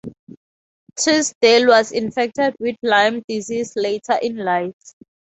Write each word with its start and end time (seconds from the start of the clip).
Teasdale 0.97 1.67
was 1.67 1.91
infected 1.91 2.55
with 2.59 2.75
Lyme 2.81 3.21
disease 3.27 3.73
later 3.75 4.17
in 4.19 4.35
life. 4.37 4.95